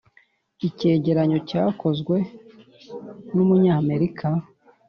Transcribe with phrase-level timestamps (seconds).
[0.67, 2.15] icyegeranyo cyakozwe
[3.33, 4.27] n’umunyamerika